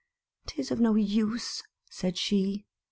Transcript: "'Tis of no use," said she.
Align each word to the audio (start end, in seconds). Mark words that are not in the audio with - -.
"'Tis 0.47 0.71
of 0.71 0.79
no 0.79 0.95
use," 0.95 1.61
said 1.91 2.17
she. 2.17 2.65